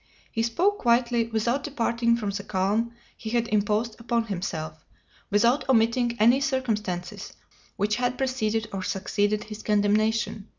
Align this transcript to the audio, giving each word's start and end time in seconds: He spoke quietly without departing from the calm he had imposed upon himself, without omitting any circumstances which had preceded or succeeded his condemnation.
He 0.31 0.41
spoke 0.41 0.79
quietly 0.79 1.27
without 1.27 1.63
departing 1.63 2.15
from 2.15 2.31
the 2.31 2.41
calm 2.41 2.91
he 3.15 3.29
had 3.29 3.47
imposed 3.49 3.99
upon 3.99 4.23
himself, 4.23 4.83
without 5.29 5.69
omitting 5.69 6.17
any 6.19 6.41
circumstances 6.41 7.33
which 7.75 7.97
had 7.97 8.17
preceded 8.17 8.67
or 8.73 8.81
succeeded 8.81 9.43
his 9.43 9.61
condemnation. 9.61 10.49